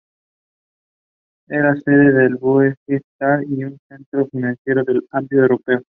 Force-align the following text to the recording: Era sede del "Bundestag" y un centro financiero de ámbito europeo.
Era 1.47 1.75
sede 1.75 2.11
del 2.11 2.35
"Bundestag" 2.37 3.43
y 3.47 3.65
un 3.65 3.77
centro 3.87 4.25
financiero 4.29 4.83
de 4.83 4.99
ámbito 5.11 5.35
europeo. 5.41 5.81